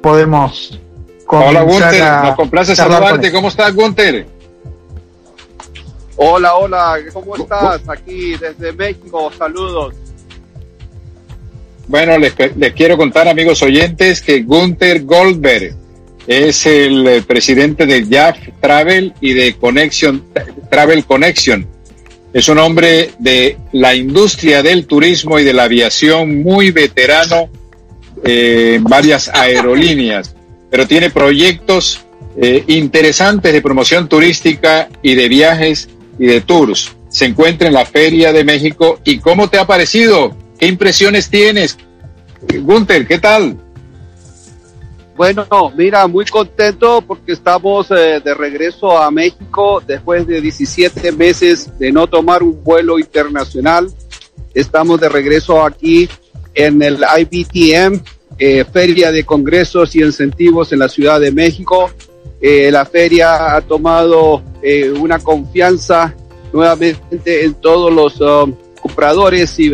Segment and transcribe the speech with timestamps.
[0.00, 0.78] podemos
[1.32, 3.30] Hola Gunter, nos complace saludarte.
[3.30, 4.26] ¿Cómo estás Gunter?
[6.16, 7.88] Hola, hola, ¿cómo estás?
[7.88, 9.94] Aquí desde México, saludos.
[11.86, 12.34] Bueno, les,
[12.74, 15.74] quiero contar, amigos oyentes, que Gunther Goldberg
[16.26, 20.24] es el eh, presidente de JAF Travel y de Connection,
[20.68, 21.66] Travel Connection.
[22.32, 27.48] Es un hombre de la industria del turismo y de la aviación muy veterano
[28.24, 30.34] eh, varias aerolíneas,
[30.70, 32.04] pero tiene proyectos
[32.36, 35.88] eh, interesantes de promoción turística y de viajes
[36.18, 36.92] y de tours.
[37.08, 39.00] Se encuentra en la Feria de México.
[39.04, 40.36] ¿Y cómo te ha parecido?
[40.58, 41.76] ¿Qué impresiones tienes?
[42.62, 43.56] Gunther, ¿qué tal?
[45.16, 45.44] Bueno,
[45.76, 51.92] mira, muy contento porque estamos eh, de regreso a México después de 17 meses de
[51.92, 53.92] no tomar un vuelo internacional.
[54.54, 56.08] Estamos de regreso aquí
[56.54, 58.00] en el IBTM,
[58.38, 61.90] eh, Feria de Congresos y Incentivos en la Ciudad de México.
[62.40, 64.42] Eh, la feria ha tomado
[65.00, 66.14] una confianza
[66.52, 69.72] nuevamente en todos los um, compradores y,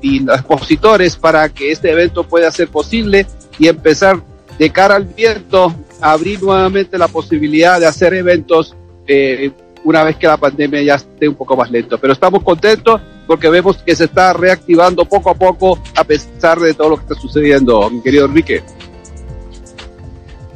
[0.00, 3.26] y, expositores para que este evento pueda ser posible
[3.58, 4.22] y empezar
[4.58, 8.74] de cara al viento a abrir nuevamente la posibilidad de hacer eventos
[9.06, 9.50] eh,
[9.84, 11.98] una vez que la pandemia ya esté un poco más lento.
[11.98, 16.74] Pero estamos contentos porque vemos que se está reactivando poco a poco a pesar de
[16.74, 18.62] todo lo que está sucediendo, mi querido Enrique.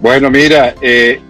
[0.00, 1.20] Bueno, mira, eh,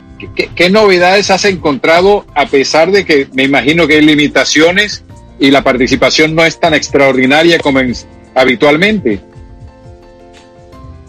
[0.55, 5.03] ¿Qué, novedades has encontrado a pesar de que me imagino que hay limitaciones
[5.39, 7.81] y la participación no es tan extraordinaria como
[8.35, 9.21] habitualmente?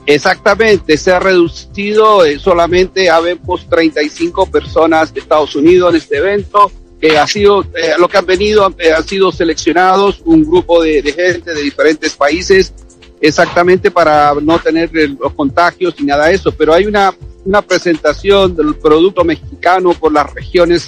[0.06, 6.72] Exactamente, se ha reducido, eh, solamente habemos 35 personas de Estados Unidos en este evento.
[7.02, 11.02] Que ha sido, eh, lo que han venido, eh, han sido seleccionados un grupo de,
[11.02, 12.74] de, gente de diferentes países,
[13.20, 16.52] exactamente para no tener los contagios ni nada de eso.
[16.52, 17.14] Pero hay una
[17.46, 20.88] una presentación del producto mexicano por las regiones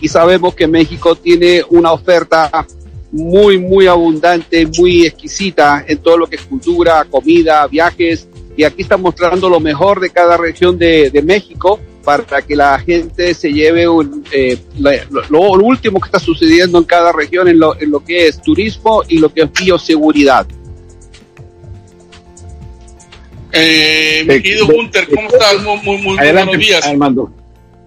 [0.00, 2.66] y sabemos que México tiene una oferta
[3.12, 8.26] muy, muy abundante, muy exquisita en todo lo que es cultura, comida, viajes.
[8.56, 12.78] Y aquí está mostrando lo mejor de cada región de, de México para que la
[12.78, 14.58] gente se lleve un, eh,
[15.28, 19.02] lo, último que está sucediendo en cada región en lo, en lo que es turismo
[19.08, 20.46] y lo que es bioseguridad.
[23.52, 25.62] Eh, mi querido Gunter, ¿cómo estás?
[25.62, 26.84] Muy, muy, muy buenos días.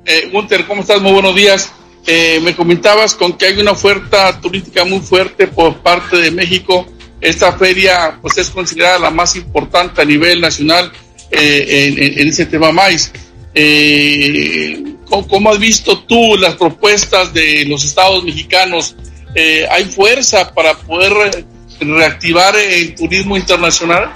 [0.05, 1.01] Eh, Gunter, ¿cómo estás?
[1.01, 1.71] Muy buenos días.
[2.05, 6.85] Eh, me comentabas con que hay una oferta turística muy fuerte por parte de México.
[7.21, 10.91] Esta feria pues es considerada la más importante a nivel nacional
[11.31, 13.13] eh, en, en, ese tema más.
[13.55, 18.95] Eh, ¿cómo, ¿cómo, has visto tú las propuestas de los estados mexicanos?
[19.35, 21.45] Eh, ¿Hay fuerza para poder
[21.79, 24.11] reactivar el turismo internacional?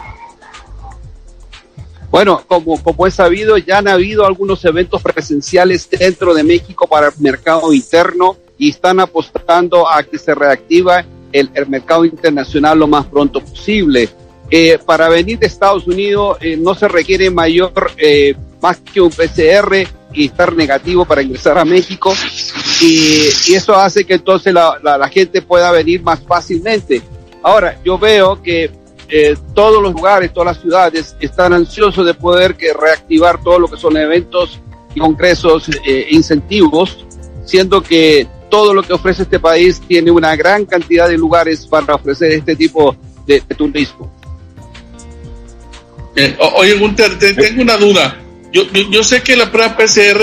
[2.10, 7.08] Bueno, como, como es sabido, ya han habido algunos eventos presenciales dentro de México para
[7.08, 12.88] el mercado interno y están apostando a que se reactiva el, el mercado internacional lo
[12.88, 14.10] más pronto posible.
[14.50, 19.10] Eh, para venir de Estados Unidos eh, no se requiere mayor, eh, más que un
[19.10, 22.14] PCR y estar negativo para ingresar a México
[22.82, 27.02] y, eso hace que entonces la, la, gente pueda venir más fácilmente.
[27.42, 28.72] Ahora, yo veo que
[29.10, 33.68] eh, todos los lugares, todas las ciudades están ansiosos de poder que reactivar todo lo
[33.68, 34.60] que son eventos
[34.98, 37.06] congresos, eh, incentivos,
[37.46, 41.96] siendo que todo lo que ofrece este país tiene una gran cantidad de lugares para
[41.96, 42.96] ofrecer este tipo
[43.26, 44.12] de, de turismo.
[46.16, 48.18] Eh, oye, Gunter, te, tengo una duda.
[48.52, 50.22] Yo, yo, yo, sé que la prueba PCR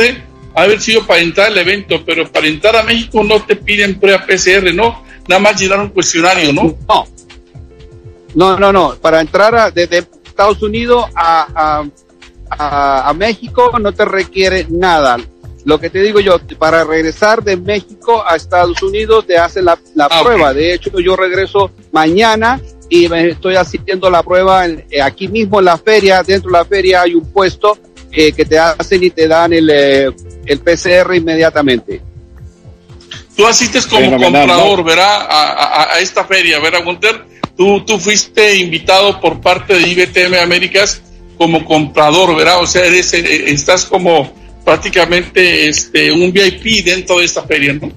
[0.55, 3.99] ha haber sido para entrar al evento, pero para entrar a México no te piden
[3.99, 5.05] prueba PCR, ¿no?
[5.29, 6.77] Nada más llenar un cuestionario, ¿no?
[6.89, 7.07] No,
[8.35, 8.95] no, no, no.
[9.01, 11.85] Para entrar a, desde Estados Unidos a,
[12.51, 15.19] a, a, México no te requiere nada.
[15.65, 19.79] Lo que te digo yo, para regresar de México a Estados Unidos te hacen la,
[19.95, 20.51] la ah, prueba.
[20.51, 20.63] Okay.
[20.63, 25.59] De hecho, yo regreso mañana y me estoy haciendo la prueba en, eh, aquí mismo
[25.61, 26.23] en la feria.
[26.23, 27.79] Dentro de la feria hay un puesto
[28.15, 30.11] eh, que te hacen y te dan el, eh,
[30.47, 32.01] el PCR inmediatamente.
[33.37, 35.27] Tú asistes como bueno, comprador, ¿verdad?
[35.29, 37.25] A, a, a, esta feria, ¿verdad, Gunter?
[37.57, 41.01] Tú, tú fuiste invitado por parte de IBTM Américas
[41.37, 42.61] como comprador, ¿verdad?
[42.63, 44.33] O sea, eres, eh, estás como
[44.65, 47.93] prácticamente este, un VIP dentro de esta feria, ¿no?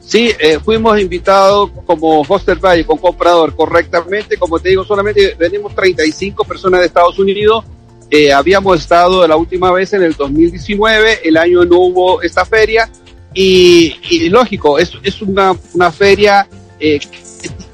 [0.00, 4.36] Sí, eh, fuimos invitados como Foster Valle, con comprador, correctamente.
[4.36, 7.64] Como te digo, solamente venimos 35 personas de Estados Unidos.
[8.10, 12.90] Eh, habíamos estado la última vez en el 2019, el año no hubo esta feria.
[13.34, 16.48] Y, y lógico, es, es una, una feria
[16.80, 16.98] eh,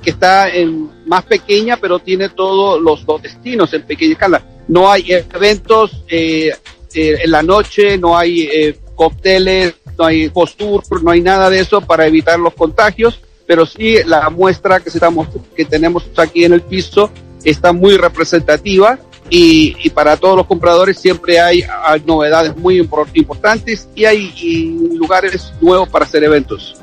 [0.02, 4.42] que está en más pequeña, pero tiene todos los, los destinos en pequeña escala.
[4.68, 6.52] no hay eventos eh,
[6.94, 11.60] eh, en la noche, no hay eh, cócteles, no hay postur, no hay nada de
[11.60, 16.54] eso para evitar los contagios, pero sí la muestra que, estamos, que tenemos aquí en
[16.54, 17.10] el piso
[17.44, 18.98] está muy representativa
[19.30, 21.64] y, para todos los compradores siempre hay,
[22.04, 22.78] novedades muy
[23.14, 26.76] importantes y hay lugares nuevos para hacer eventos.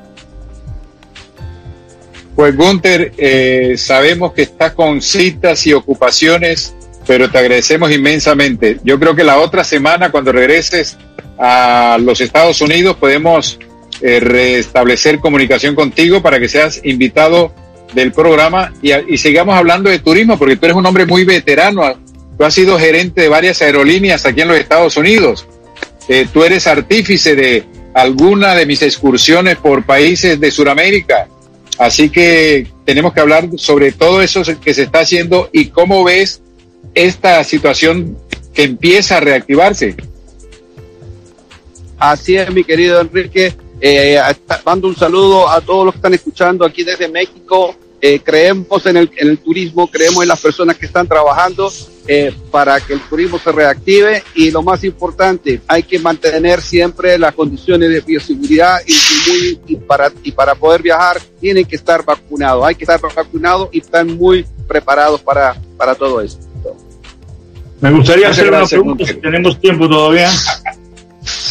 [2.36, 6.74] Pues Gunther, eh, sabemos que estás con citas y ocupaciones,
[7.06, 8.80] pero te agradecemos inmensamente.
[8.84, 10.98] Yo creo que la otra semana, cuando regreses
[11.38, 13.60] a los Estados Unidos, podemos
[14.02, 17.54] eh, restablecer comunicación contigo para que seas invitado
[17.94, 21.82] del programa y, sigamos hablando de turismo, porque tú eres un hombre muy veterano.
[22.40, 25.46] Tú has sido gerente de varias aerolíneas aquí en los Estados Unidos.
[26.08, 31.28] Eh, tú eres artífice de alguna de mis excursiones por países de Sudamérica.
[31.78, 36.42] Así que tenemos que hablar sobre todo eso que se está haciendo y cómo ves
[36.94, 38.18] esta situación
[38.54, 39.98] que empieza a reactivarse.
[41.98, 43.54] Así es, mi querido Enrique.
[43.82, 44.18] Eh,
[44.66, 47.76] mando un saludo a todos los que están escuchando aquí desde México.
[48.02, 51.70] Eh, creemos en el, en el, turismo, creemos en las personas que están trabajando
[52.08, 57.20] eh, para que el turismo se reactive y lo más importante, hay que mantener siempre
[57.20, 62.66] las condiciones de bioseguridad y, y, para, y para poder viajar tienen que estar vacunados,
[62.66, 66.48] hay que estar vacunados y están muy preparados para, para todo esto.
[67.82, 70.30] Me gustaría hacer una pregunta si tenemos tiempo todavía.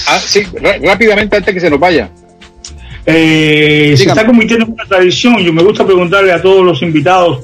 [0.06, 0.44] Ah, sí,
[0.82, 2.10] rápidamente antes que se nos vaya.
[3.10, 5.38] Eh, se está convirtiendo en una tradición.
[5.38, 7.42] Yo me gusta preguntarle a todos los invitados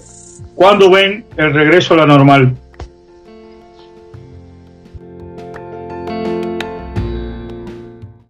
[0.55, 2.55] cuándo ven el regreso a la normal.